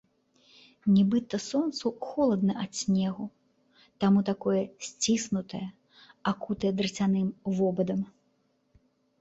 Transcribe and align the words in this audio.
Нібыта 0.93 1.39
сонцу 1.47 1.87
холадна 2.07 2.53
ад 2.63 2.71
снегу, 2.81 3.25
таму 4.05 4.19
такое 4.31 4.63
сціснутае, 4.89 5.63
акутае 6.33 6.71
драцяным 6.81 7.27
вобадам. 7.61 8.01